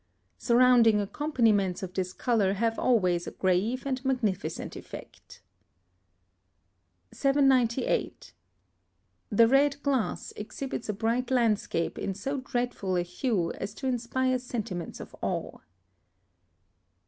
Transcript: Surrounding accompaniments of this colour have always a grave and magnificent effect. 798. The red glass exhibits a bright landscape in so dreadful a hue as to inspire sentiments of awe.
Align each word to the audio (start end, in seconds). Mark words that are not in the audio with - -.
Surrounding 0.39 0.99
accompaniments 0.99 1.83
of 1.83 1.93
this 1.93 2.11
colour 2.11 2.53
have 2.53 2.79
always 2.79 3.27
a 3.27 3.31
grave 3.37 3.85
and 3.85 4.03
magnificent 4.03 4.75
effect. 4.75 5.43
798. 7.13 8.33
The 9.29 9.47
red 9.47 9.79
glass 9.83 10.33
exhibits 10.35 10.89
a 10.89 10.93
bright 10.93 11.29
landscape 11.29 11.99
in 11.99 12.15
so 12.15 12.37
dreadful 12.39 12.97
a 12.97 13.03
hue 13.03 13.51
as 13.51 13.75
to 13.75 13.85
inspire 13.85 14.39
sentiments 14.39 14.99
of 14.99 15.15
awe. 15.21 15.59